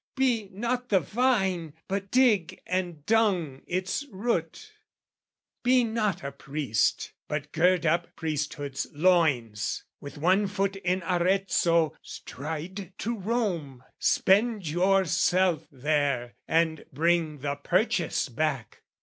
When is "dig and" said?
2.09-3.05